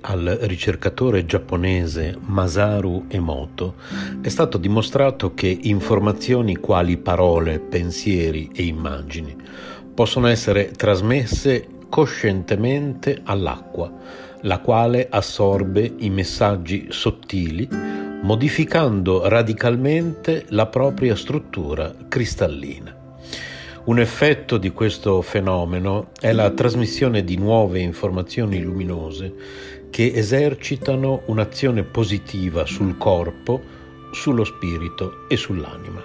Al 0.00 0.38
ricercatore 0.42 1.24
giapponese 1.24 2.16
Masaru 2.20 3.06
Emoto 3.08 3.74
è 4.20 4.28
stato 4.28 4.58
dimostrato 4.58 5.34
che 5.34 5.58
informazioni 5.62 6.56
quali 6.56 6.96
parole, 6.96 7.58
pensieri 7.60 8.50
e 8.54 8.64
immagini 8.64 9.36
possono 9.94 10.26
essere 10.26 10.70
trasmesse 10.70 11.66
coscientemente 11.88 13.20
all'acqua, 13.24 13.92
la 14.42 14.58
quale 14.60 15.08
assorbe 15.10 15.94
i 15.98 16.10
messaggi 16.10 16.86
sottili 16.90 17.68
modificando 18.20 19.28
radicalmente 19.28 20.44
la 20.48 20.66
propria 20.66 21.14
struttura 21.14 21.94
cristallina. 22.08 22.96
Un 23.84 24.00
effetto 24.00 24.58
di 24.58 24.70
questo 24.70 25.22
fenomeno 25.22 26.08
è 26.20 26.32
la 26.32 26.50
trasmissione 26.50 27.24
di 27.24 27.38
nuove 27.38 27.78
informazioni 27.78 28.60
luminose 28.60 29.32
che 29.90 30.12
esercitano 30.14 31.22
un'azione 31.26 31.82
positiva 31.82 32.66
sul 32.66 32.96
corpo, 32.96 33.60
sullo 34.12 34.44
spirito 34.44 35.26
e 35.28 35.36
sull'anima. 35.36 36.02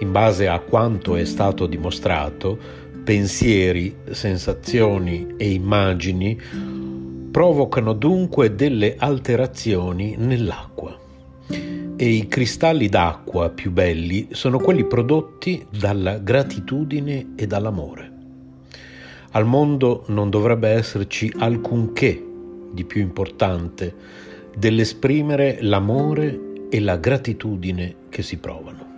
In 0.00 0.12
base 0.12 0.48
a 0.48 0.58
quanto 0.58 1.16
è 1.16 1.24
stato 1.24 1.66
dimostrato, 1.66 2.58
pensieri, 3.04 3.94
sensazioni 4.10 5.34
e 5.36 5.52
immagini 5.52 6.40
provocano 7.30 7.92
dunque 7.92 8.54
delle 8.54 8.96
alterazioni 8.98 10.14
nell'acqua 10.16 10.98
e 11.96 12.08
i 12.08 12.26
cristalli 12.26 12.88
d'acqua 12.88 13.50
più 13.50 13.70
belli 13.70 14.28
sono 14.32 14.58
quelli 14.58 14.84
prodotti 14.84 15.64
dalla 15.70 16.18
gratitudine 16.18 17.32
e 17.36 17.46
dall'amore. 17.46 18.12
Al 19.32 19.46
mondo 19.46 20.04
non 20.08 20.30
dovrebbe 20.30 20.68
esserci 20.68 21.32
alcunché 21.38 22.32
di 22.74 22.84
più 22.84 23.00
importante 23.00 23.94
dell'esprimere 24.54 25.58
l'amore 25.62 26.66
e 26.68 26.80
la 26.80 26.96
gratitudine 26.96 27.94
che 28.08 28.22
si 28.22 28.36
provano. 28.36 28.92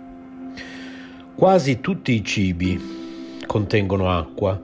Quasi 1.35 1.79
tutti 1.79 2.13
i 2.13 2.23
cibi 2.23 3.39
contengono 3.45 4.09
acqua, 4.09 4.59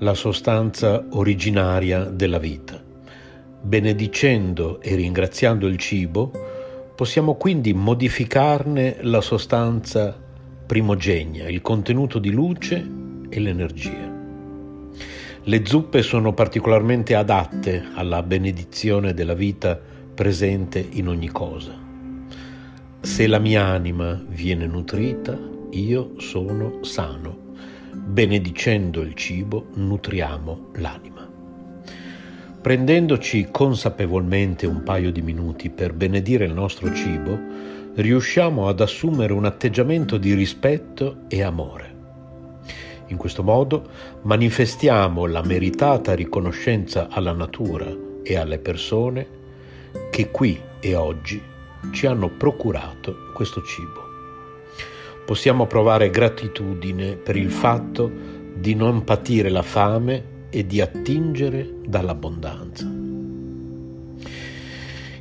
la 0.00 0.14
sostanza 0.14 1.06
originaria 1.10 2.04
della 2.04 2.38
vita. 2.38 2.82
Benedicendo 3.60 4.80
e 4.80 4.94
ringraziando 4.94 5.66
il 5.66 5.78
cibo, 5.78 6.32
Possiamo 6.98 7.36
quindi 7.36 7.72
modificarne 7.74 8.96
la 9.02 9.20
sostanza 9.20 10.20
primogenia, 10.66 11.48
il 11.48 11.60
contenuto 11.60 12.18
di 12.18 12.30
luce 12.30 12.84
e 13.28 13.38
l'energia. 13.38 14.07
Le 15.48 15.64
zuppe 15.64 16.02
sono 16.02 16.34
particolarmente 16.34 17.14
adatte 17.14 17.82
alla 17.94 18.22
benedizione 18.22 19.14
della 19.14 19.32
vita 19.32 19.80
presente 20.14 20.86
in 20.90 21.08
ogni 21.08 21.28
cosa. 21.28 21.72
Se 23.00 23.26
la 23.26 23.38
mia 23.38 23.64
anima 23.64 24.22
viene 24.28 24.66
nutrita, 24.66 25.38
io 25.70 26.20
sono 26.20 26.84
sano. 26.84 27.54
Benedicendo 27.94 29.00
il 29.00 29.14
cibo, 29.14 29.68
nutriamo 29.72 30.72
l'anima. 30.74 31.26
Prendendoci 32.60 33.48
consapevolmente 33.50 34.66
un 34.66 34.82
paio 34.82 35.10
di 35.10 35.22
minuti 35.22 35.70
per 35.70 35.94
benedire 35.94 36.44
il 36.44 36.52
nostro 36.52 36.92
cibo, 36.92 37.38
riusciamo 37.94 38.68
ad 38.68 38.82
assumere 38.82 39.32
un 39.32 39.46
atteggiamento 39.46 40.18
di 40.18 40.34
rispetto 40.34 41.20
e 41.26 41.42
amore. 41.42 41.87
In 43.08 43.16
questo 43.16 43.42
modo 43.42 43.88
manifestiamo 44.22 45.26
la 45.26 45.42
meritata 45.42 46.14
riconoscenza 46.14 47.08
alla 47.10 47.32
natura 47.32 47.86
e 48.22 48.36
alle 48.36 48.58
persone 48.58 49.26
che 50.10 50.30
qui 50.30 50.60
e 50.80 50.94
oggi 50.94 51.40
ci 51.92 52.06
hanno 52.06 52.28
procurato 52.28 53.30
questo 53.32 53.62
cibo. 53.62 54.06
Possiamo 55.24 55.66
provare 55.66 56.10
gratitudine 56.10 57.16
per 57.16 57.36
il 57.36 57.50
fatto 57.50 58.10
di 58.54 58.74
non 58.74 59.04
patire 59.04 59.48
la 59.48 59.62
fame 59.62 60.36
e 60.50 60.66
di 60.66 60.80
attingere 60.80 61.76
dall'abbondanza. 61.86 62.96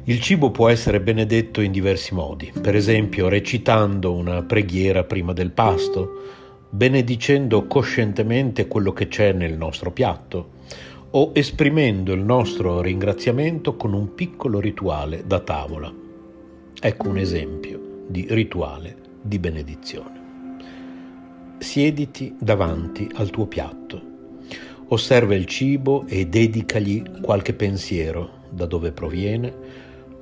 Il 0.09 0.21
cibo 0.21 0.51
può 0.51 0.69
essere 0.69 1.01
benedetto 1.01 1.59
in 1.59 1.71
diversi 1.71 2.13
modi, 2.13 2.51
per 2.61 2.75
esempio 2.75 3.27
recitando 3.27 4.13
una 4.13 4.41
preghiera 4.41 5.03
prima 5.03 5.33
del 5.33 5.51
pasto, 5.51 6.36
benedicendo 6.69 7.65
coscientemente 7.67 8.67
quello 8.67 8.93
che 8.93 9.07
c'è 9.07 9.33
nel 9.33 9.57
nostro 9.57 9.91
piatto 9.91 10.55
o 11.11 11.31
esprimendo 11.33 12.13
il 12.13 12.21
nostro 12.21 12.81
ringraziamento 12.81 13.75
con 13.75 13.93
un 13.93 14.13
piccolo 14.13 14.59
rituale 14.59 15.23
da 15.25 15.39
tavola. 15.39 15.93
Ecco 16.79 17.09
un 17.09 17.17
esempio 17.17 18.05
di 18.07 18.27
rituale 18.29 18.95
di 19.21 19.39
benedizione. 19.39 20.25
Siediti 21.57 22.35
davanti 22.39 23.09
al 23.15 23.29
tuo 23.29 23.47
piatto 23.47 24.15
Osserva 24.89 25.35
il 25.35 25.45
cibo 25.45 26.05
e 26.07 26.27
dedicagli 26.27 27.19
qualche 27.19 27.53
pensiero, 27.53 28.45
da 28.49 28.65
dove 28.65 28.93
proviene, 28.93 29.53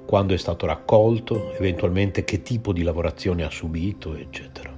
quando 0.08 0.34
è 0.34 0.38
stato 0.38 0.66
raccolto, 0.66 1.54
eventualmente 1.54 2.24
che 2.24 2.42
tipo 2.42 2.74
di 2.74 2.82
lavorazione 2.82 3.44
ha 3.44 3.52
subito, 3.52 4.16
eccetera. 4.16 4.76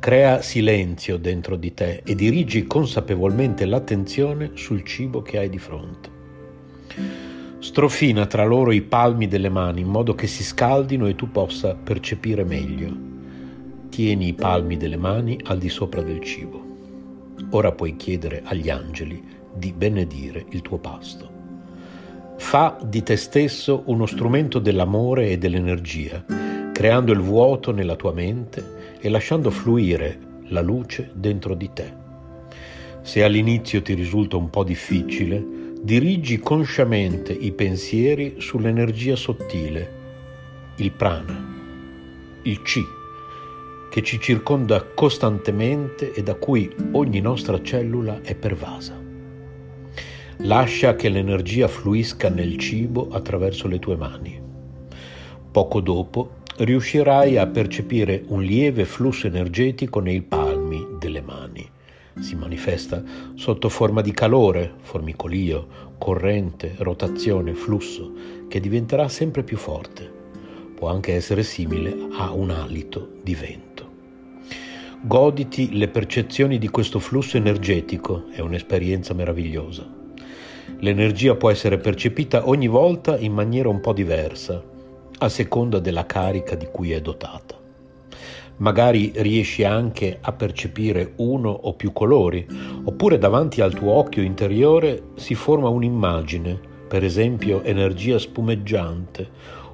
Crea 0.00 0.40
silenzio 0.40 1.18
dentro 1.18 1.56
di 1.56 1.74
te 1.74 2.00
e 2.06 2.14
dirigi 2.14 2.66
consapevolmente 2.66 3.66
l'attenzione 3.66 4.52
sul 4.54 4.82
cibo 4.82 5.20
che 5.20 5.36
hai 5.36 5.50
di 5.50 5.58
fronte. 5.58 6.08
Strofina 7.58 8.24
tra 8.24 8.46
loro 8.46 8.72
i 8.72 8.80
palmi 8.80 9.28
delle 9.28 9.50
mani 9.50 9.82
in 9.82 9.88
modo 9.88 10.14
che 10.14 10.26
si 10.26 10.42
scaldino 10.42 11.06
e 11.06 11.16
tu 11.16 11.30
possa 11.30 11.74
percepire 11.74 12.44
meglio. 12.44 12.96
Tieni 13.90 14.28
i 14.28 14.32
palmi 14.32 14.78
delle 14.78 14.96
mani 14.96 15.38
al 15.44 15.58
di 15.58 15.68
sopra 15.68 16.00
del 16.00 16.22
cibo. 16.22 16.64
Ora 17.50 17.72
puoi 17.72 17.94
chiedere 17.96 18.40
agli 18.42 18.70
angeli 18.70 19.22
di 19.52 19.70
benedire 19.74 20.46
il 20.48 20.62
tuo 20.62 20.78
pasto. 20.78 21.30
Fa 22.38 22.78
di 22.82 23.02
te 23.02 23.16
stesso 23.16 23.82
uno 23.84 24.06
strumento 24.06 24.60
dell'amore 24.60 25.28
e 25.28 25.36
dell'energia, 25.36 26.24
creando 26.72 27.12
il 27.12 27.20
vuoto 27.20 27.70
nella 27.70 27.96
tua 27.96 28.14
mente 28.14 28.79
e 29.00 29.08
lasciando 29.08 29.50
fluire 29.50 30.18
la 30.48 30.60
luce 30.60 31.10
dentro 31.14 31.54
di 31.54 31.70
te. 31.72 31.92
Se 33.02 33.24
all'inizio 33.24 33.82
ti 33.82 33.94
risulta 33.94 34.36
un 34.36 34.50
po' 34.50 34.64
difficile, 34.64 35.44
dirigi 35.82 36.38
consciamente 36.38 37.32
i 37.32 37.52
pensieri 37.52 38.34
sull'energia 38.38 39.16
sottile, 39.16 39.98
il 40.76 40.92
prana, 40.92 41.48
il 42.42 42.62
chi 42.62 42.98
che 43.90 44.02
ci 44.02 44.20
circonda 44.20 44.84
costantemente 44.84 46.12
e 46.12 46.22
da 46.22 46.34
cui 46.34 46.72
ogni 46.92 47.20
nostra 47.20 47.60
cellula 47.60 48.20
è 48.22 48.36
pervasa. 48.36 48.98
Lascia 50.42 50.94
che 50.94 51.08
l'energia 51.08 51.66
fluisca 51.66 52.30
nel 52.30 52.56
cibo 52.56 53.08
attraverso 53.10 53.66
le 53.66 53.78
tue 53.78 53.96
mani. 53.96 54.40
Poco 55.50 55.80
dopo 55.80 56.36
riuscirai 56.62 57.38
a 57.38 57.46
percepire 57.46 58.22
un 58.26 58.42
lieve 58.42 58.84
flusso 58.84 59.26
energetico 59.26 60.00
nei 60.00 60.20
palmi 60.20 60.86
delle 60.98 61.22
mani, 61.22 61.66
si 62.18 62.34
manifesta 62.34 63.02
sotto 63.34 63.70
forma 63.70 64.02
di 64.02 64.12
calore, 64.12 64.74
formicolio, 64.80 65.66
corrente, 65.96 66.74
rotazione, 66.78 67.54
flusso, 67.54 68.12
che 68.48 68.60
diventerà 68.60 69.08
sempre 69.08 69.42
più 69.42 69.56
forte. 69.56 70.18
Può 70.74 70.88
anche 70.90 71.14
essere 71.14 71.44
simile 71.44 71.96
a 72.18 72.30
un 72.32 72.50
alito 72.50 73.12
di 73.22 73.34
vento. 73.34 73.88
Goditi 75.00 75.74
le 75.78 75.88
percezioni 75.88 76.58
di 76.58 76.68
questo 76.68 76.98
flusso 76.98 77.38
energetico, 77.38 78.26
è 78.32 78.40
un'esperienza 78.40 79.14
meravigliosa. 79.14 79.88
L'energia 80.80 81.36
può 81.36 81.50
essere 81.50 81.78
percepita 81.78 82.46
ogni 82.46 82.68
volta 82.68 83.16
in 83.18 83.32
maniera 83.32 83.70
un 83.70 83.80
po' 83.80 83.94
diversa, 83.94 84.62
a 85.22 85.28
seconda 85.28 85.78
della 85.78 86.06
carica 86.06 86.54
di 86.54 86.66
cui 86.72 86.92
è 86.92 87.00
dotata. 87.00 87.58
Magari 88.56 89.12
riesci 89.16 89.64
anche 89.64 90.18
a 90.20 90.32
percepire 90.32 91.12
uno 91.16 91.50
o 91.50 91.74
più 91.74 91.92
colori, 91.92 92.46
oppure 92.84 93.18
davanti 93.18 93.60
al 93.60 93.74
tuo 93.74 93.92
occhio 93.92 94.22
interiore 94.22 95.02
si 95.16 95.34
forma 95.34 95.68
un'immagine, 95.68 96.58
per 96.88 97.04
esempio 97.04 97.62
energia 97.62 98.18
spumeggiante, 98.18 99.28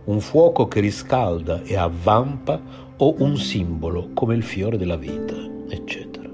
un 0.05 0.21
fuoco 0.21 0.67
che 0.69 0.81
riscalda 0.81 1.63
e 1.63 1.77
avvampa 1.77 2.61
o 2.97 3.15
un 3.19 3.37
simbolo 3.37 4.11
come 4.15 4.35
il 4.35 4.43
fiore 4.43 4.77
della 4.77 4.97
vita, 4.97 5.35
eccetera. 5.69 6.29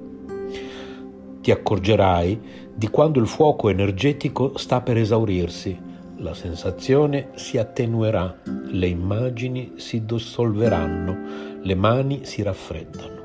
Ti 1.40 1.50
accorgerai 1.50 2.40
di 2.74 2.88
quando 2.88 3.20
il 3.20 3.26
fuoco 3.26 3.68
energetico 3.68 4.56
sta 4.56 4.80
per 4.80 4.96
esaurirsi, 4.96 5.90
la 6.18 6.34
sensazione 6.34 7.30
si 7.34 7.58
attenuerà, 7.58 8.40
le 8.66 8.86
immagini 8.86 9.72
si 9.76 10.04
dissolveranno, 10.04 11.60
le 11.62 11.74
mani 11.74 12.24
si 12.24 12.42
raffreddano. 12.42 13.20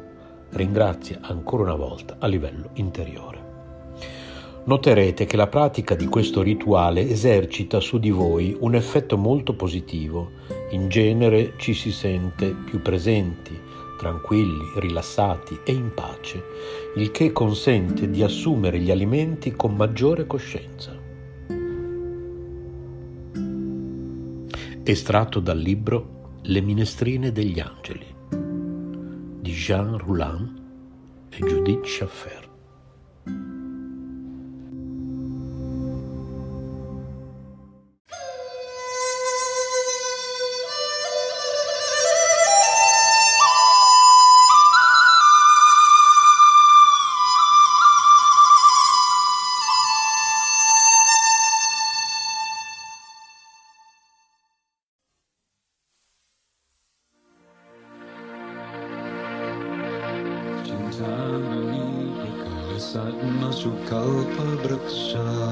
Ringrazia 0.52 1.20
ancora 1.22 1.64
una 1.64 1.76
volta 1.76 2.16
a 2.20 2.28
livello 2.28 2.70
interiore. 2.74 3.46
Noterete 4.64 5.26
che 5.26 5.38
la 5.38 5.48
pratica 5.48 5.96
di 5.96 6.08
questo 6.08 6.42
rituale 6.42 7.08
esercita 7.08 7.80
su 7.80 8.00
di 8.00 8.10
voi 8.10 8.56
un 8.60 8.76
effetto 8.76 9.18
molto 9.18 9.54
positivo. 9.54 10.32
In 10.72 10.90
genere 10.90 11.54
ci 11.58 11.74
si 11.74 11.92
sente 11.92 12.54
più 12.66 12.82
presenti, 12.82 13.58
tranquilli, 13.98 14.72
rilassati 14.76 15.60
e 15.64 15.72
in 15.72 15.94
pace, 15.94 16.44
il 16.96 17.12
che 17.12 17.32
consente 17.32 18.10
di 18.10 18.24
assumere 18.24 18.80
gli 18.80 18.92
alimenti 18.92 19.54
con 19.56 19.76
maggiore 19.76 20.28
coscienza. 20.28 21.07
Estratto 24.90 25.42
dal 25.42 25.58
libro 25.58 26.40
Le 26.44 26.62
minestrine 26.62 27.34
degli 27.34 27.60
angeli 27.60 28.06
di 29.42 29.52
Jean 29.52 29.98
Roulin 29.98 31.28
e 31.28 31.40
Judith 31.40 31.84
Schaffer. 31.84 32.47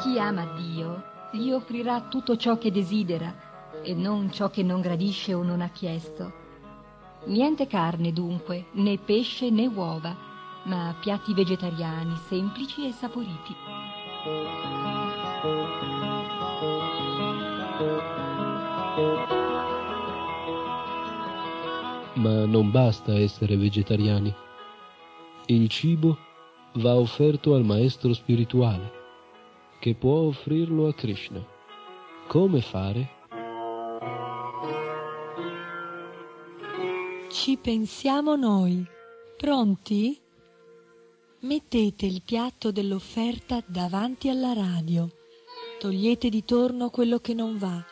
Chi 0.00 0.18
ama 0.18 0.46
Dio 0.56 1.02
gli 1.32 1.50
offrirà 1.50 2.02
tutto 2.02 2.36
ciò 2.36 2.58
che 2.58 2.70
desidera 2.70 3.34
e 3.82 3.94
non 3.94 4.30
ciò 4.30 4.50
che 4.50 4.62
non 4.62 4.80
gradisce 4.80 5.34
o 5.34 5.42
non 5.42 5.60
ha 5.60 5.68
chiesto. 5.68 6.32
Niente 7.26 7.66
carne 7.66 8.12
dunque, 8.12 8.66
né 8.72 8.98
pesce 8.98 9.50
né 9.50 9.66
uova, 9.66 10.14
ma 10.64 10.94
piatti 11.00 11.34
vegetariani 11.34 12.16
semplici 12.28 12.86
e 12.86 12.92
saporiti. 12.92 13.56
Ma 22.14 22.44
non 22.46 22.70
basta 22.70 23.18
essere 23.18 23.56
vegetariani. 23.56 24.32
Il 25.46 25.68
cibo 25.68 26.16
va 26.74 26.96
offerto 26.96 27.54
al 27.54 27.64
maestro 27.64 28.12
spirituale, 28.12 28.92
che 29.80 29.94
può 29.94 30.18
offrirlo 30.20 30.86
a 30.86 30.94
Krishna. 30.94 31.44
Come 32.28 32.60
fare? 32.60 33.22
Ci 37.30 37.58
pensiamo 37.58 38.36
noi. 38.36 38.86
Pronti? 39.36 40.18
Mettete 41.40 42.06
il 42.06 42.22
piatto 42.24 42.70
dell'offerta 42.70 43.62
davanti 43.66 44.28
alla 44.28 44.54
radio. 44.54 45.10
Togliete 45.78 46.30
di 46.30 46.44
torno 46.44 46.88
quello 46.88 47.18
che 47.18 47.34
non 47.34 47.58
va, 47.58 47.84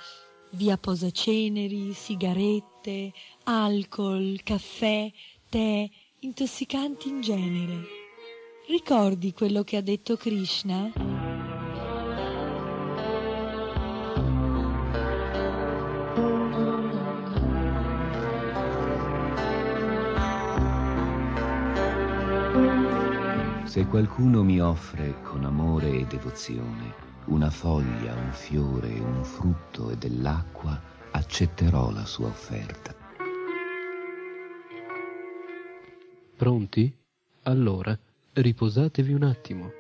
via 0.53 0.79
posaceneri, 0.79 1.93
sigarette, 1.93 3.13
alcol, 3.45 4.41
caffè, 4.43 5.11
tè, 5.49 5.89
intossicanti 6.21 7.09
in 7.09 7.21
genere. 7.21 7.81
Ricordi 8.69 9.33
quello 9.33 9.65
che 9.65 9.77
ha 9.77 9.81
detto 9.81 10.17
Krishna? 10.17 10.93
Se 23.65 23.87
qualcuno 23.87 24.43
mi 24.43 24.61
offre 24.61 25.23
con 25.23 25.45
amore 25.45 25.91
e 25.91 26.05
devozione 26.05 27.11
una 27.27 27.51
foglia, 27.51 28.15
un 28.15 28.33
fiore, 28.33 28.99
un 28.99 29.25
frutto 29.25 29.91
e 29.91 29.97
dell'acqua, 29.97 30.79
accetterò 31.13 31.91
la 31.91 32.05
sua 32.05 32.27
offerta. 32.27 33.02
Pronti? 36.43 36.93
Allora, 37.45 37.97
riposatevi 38.33 39.13
un 39.13 39.23
attimo. 39.23 39.71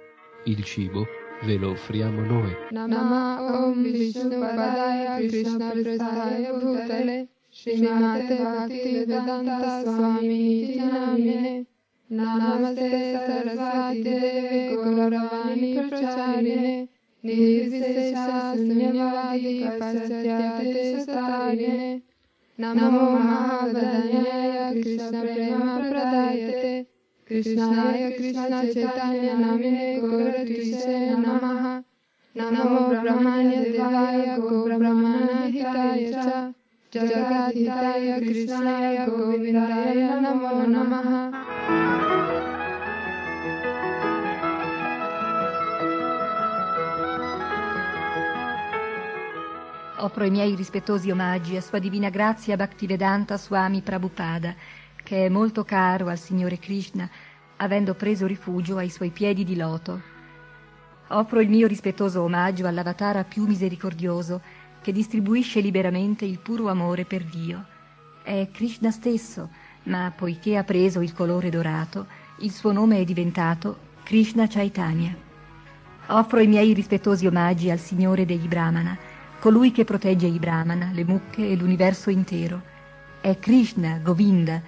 Il 0.45 0.62
cibo 0.62 1.04
ve 1.42 1.57
lo 1.57 1.71
offriamo 1.71 2.21
noi. 2.25 2.54
Nama 2.71 3.64
Om 3.66 3.83
Vishnu 3.83 4.28
Padaya 4.28 5.16
Krishna 5.16 5.73
Prasaya 5.73 6.52
Bhutale 6.52 7.26
Srimate 7.50 8.37
Bhakti 8.37 9.04
Vedanta 9.04 9.81
Swami 9.83 10.76
Namine 10.76 11.66
Namaste 12.07 13.19
Sarasvati 13.26 14.02
Deve 14.02 14.75
Gauravani 14.76 15.88
Pracharine 15.88 16.88
Nirvisesha 17.23 18.54
Sunyavadi 18.54 19.66
Pasatyate 19.78 21.02
Satarine 21.02 22.02
नमो 22.61 23.11
महागदन्याय 23.11 24.82
कृष्णप्रेमप्रदायते 24.82 26.87
कृष्णाय 27.28 28.11
कृष्णचैतन्य 28.11 29.32
नमिने 29.32 29.99
गौरद्विषे 29.99 31.11
नमः। 31.11 31.82
नमो 32.37 32.94
देवाय 33.50 34.37
गोब्रह्मणहिताय 34.37 36.12
च। 36.12 36.52
जगद्धिताय, 36.94 38.21
कृष्णाय 38.21 39.06
गोविन्दाय 39.06 40.21
नमो 40.21 40.66
नमः। 40.66 41.32
Offro 50.02 50.25
i 50.25 50.30
miei 50.30 50.56
rispettosi 50.56 51.12
omaggi 51.12 51.56
a 51.56 51.61
Sua 51.61 51.78
Divina 51.78 52.11
Grazia 52.11 52.56
Bhaktivedanta 52.56 53.38
Swami 53.38 53.82
Prabhupada, 53.82 54.52
che 55.00 55.26
è 55.26 55.28
molto 55.28 55.62
caro 55.62 56.09
al 56.09 56.18
Signore 56.18 56.59
Krishna, 56.59 57.09
avendo 57.59 57.94
preso 57.94 58.26
rifugio 58.26 58.78
ai 58.78 58.90
suoi 58.90 59.11
piedi 59.11 59.44
di 59.44 59.54
loto. 59.54 60.02
Offro 61.06 61.38
il 61.38 61.49
mio 61.49 61.68
rispettoso 61.68 62.21
omaggio 62.21 62.66
all'avatara 62.66 63.23
più 63.23 63.47
misericordioso, 63.47 64.40
che 64.80 64.90
distribuisce 64.90 65.61
liberamente 65.61 66.25
il 66.25 66.40
puro 66.40 66.68
amore 66.68 67.04
per 67.04 67.23
Dio. 67.23 67.64
È 68.25 68.49
Krishna 68.50 68.90
stesso, 68.90 69.50
ma 69.85 70.12
poiché 70.12 70.56
ha 70.56 70.64
preso 70.64 71.00
il 71.00 71.12
colore 71.12 71.49
dorato, 71.49 72.06
il 72.38 72.50
suo 72.50 72.73
nome 72.73 72.99
è 72.99 73.04
diventato 73.04 73.78
Krishna 74.02 74.49
Chaitanya. 74.49 75.14
Offro 76.09 76.40
i 76.40 76.49
miei 76.49 76.73
rispettosi 76.73 77.25
omaggi 77.25 77.71
al 77.71 77.78
Signore 77.78 78.26
degli 78.26 78.49
Brahmana, 78.49 78.99
colui 79.42 79.72
che 79.72 79.82
protegge 79.82 80.28
i 80.28 80.38
Brahmana, 80.38 80.92
le 80.92 81.04
mucche 81.04 81.49
e 81.49 81.56
l'universo 81.56 82.11
intero. 82.11 82.62
È 83.20 83.37
Krishna, 83.40 83.99
Govinda, 83.99 84.62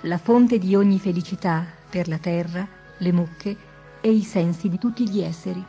la 0.00 0.16
fonte 0.16 0.58
di 0.58 0.74
ogni 0.74 0.98
felicità 0.98 1.62
per 1.90 2.08
la 2.08 2.16
terra, 2.16 2.66
le 2.96 3.12
mucche 3.12 3.54
e 4.00 4.10
i 4.10 4.22
sensi 4.22 4.70
di 4.70 4.78
tutti 4.78 5.06
gli 5.06 5.20
esseri. 5.20 5.62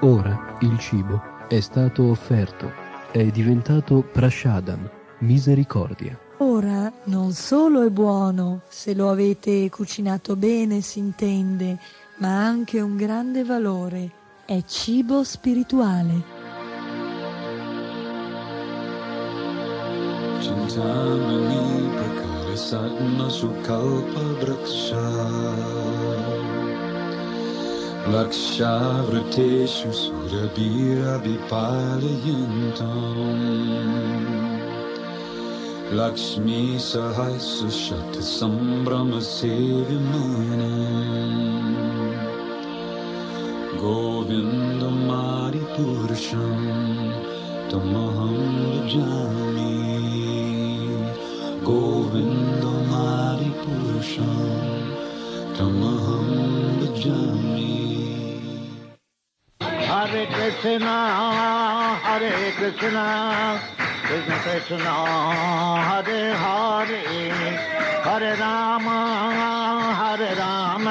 Ora 0.00 0.58
il 0.60 0.78
cibo 0.78 1.22
è 1.48 1.58
stato 1.60 2.10
offerto, 2.10 2.70
è 3.10 3.24
diventato 3.28 4.02
prashadam, 4.02 4.90
misericordia. 5.20 6.18
Ora 6.40 6.92
non 7.04 7.32
solo 7.32 7.86
è 7.86 7.88
buono, 7.88 8.60
se 8.68 8.94
lo 8.94 9.08
avete 9.08 9.70
cucinato 9.70 10.36
bene 10.36 10.82
si 10.82 10.98
intende, 10.98 11.78
ma 12.18 12.36
ha 12.36 12.46
anche 12.46 12.82
un 12.82 12.96
grande 12.96 13.44
valore, 13.44 14.10
è 14.44 14.62
cibo 14.66 15.24
spirituale. 15.24 16.35
Swamini 20.86 21.90
Prakara 21.96 22.56
Satna 22.56 23.26
Sukalpa 23.28 24.24
Braksha 24.40 25.06
Laksha 28.14 28.74
Vrateshu 29.06 29.90
Surabira 29.90 31.18
Bipali 31.24 32.14
Lakshmi 35.92 36.76
Sahasa 36.76 37.68
Shatta 37.68 38.20
Sambrahma 38.20 39.20
Sevimana 39.20 40.70
Govindamari 43.80 45.62
Purusham 45.74 47.12
Tamaham 47.70 49.55
गोविन्दमारि 52.16 53.50
पुरुषं 53.56 54.36
तमहं 55.56 56.28
भजामि। 56.78 57.64
हरे 59.90 60.24
कृष्ण 60.26 60.86
हरे 62.04 62.30
कृष्ण 62.58 62.96
कृष्ण 64.06 64.38
कृष्ण, 64.44 64.86
हरे 65.88 66.22
हरे 66.42 67.02
हरे 68.06 68.32
राम 68.40 68.88
हरे 70.00 70.32
राम 70.34 70.88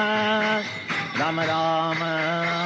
राम 1.18 1.40
राम। 1.40 2.65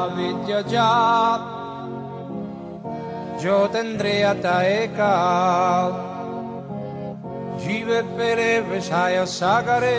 अविद्यजात् 0.00 1.46
ज्योतिन्द्रियत 3.42 4.46
एका 4.46 5.14
जीवेत्पेरे 7.62 8.52
विषाय 8.70 9.24
सागरे 9.38 9.96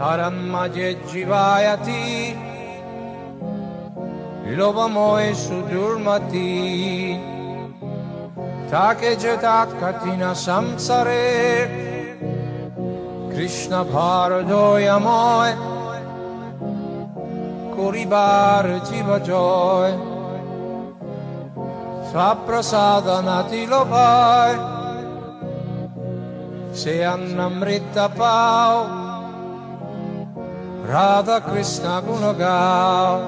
तरन्मजे 0.00 0.92
जीवायति 1.10 2.04
লোভময় 4.58 5.28
সুদুর্মতি 5.44 6.52
তাকে 8.72 9.10
যেতাত 9.22 9.68
কঠিন 9.80 10.22
সংসারে 10.46 11.26
কৃষ্ণ 13.32 13.72
ভারদয়ময় 13.94 15.52
Kuribar 17.75 18.65
Jiva 18.87 19.19
Joy 19.19 19.91
Saprasadanati 22.11 23.67
Lopai 23.67 24.55
Seannamrita 26.71 28.07
Pau 28.15 28.87
Radha 30.87 31.41
Krishna 31.41 32.01
Gunagau 32.01 33.19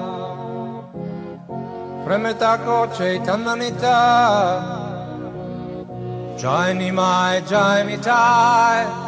Premetako 2.04 2.88
Chaitananita 2.96 4.00
Jai 6.40 6.72
Nimai 6.72 7.44
Jai 7.46 7.84
Mitai 7.84 9.07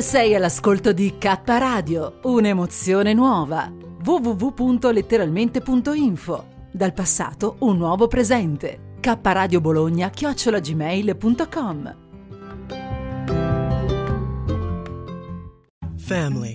Sei 0.00 0.34
all'ascolto 0.34 0.92
di 0.92 1.18
K 1.18 1.40
Radio, 1.44 2.20
un'emozione 2.22 3.12
nuova. 3.12 3.70
www.letteralmente.info. 4.04 6.46
Dal 6.70 6.92
passato 6.92 7.56
un 7.60 7.76
nuovo 7.76 8.06
presente. 8.06 8.94
K 9.00 9.18
Radio 9.22 9.60
Bologna 9.60 10.08
chiocciolagmail.com. 10.08 11.96
Family. 15.98 16.52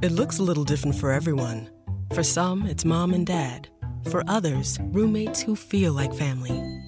It 0.00 0.10
looks 0.10 0.38
a 0.38 0.42
little 0.42 0.64
different 0.64 0.96
for 0.96 1.12
everyone. 1.12 1.70
For 2.08 2.24
some, 2.24 2.66
it's 2.68 2.84
mom 2.84 3.12
and 3.12 3.26
dad. 3.26 3.68
For 4.04 4.22
others, 4.26 4.78
roommates 4.92 5.44
who 5.46 5.54
feel 5.54 5.92
like 5.92 6.14
family. 6.14 6.87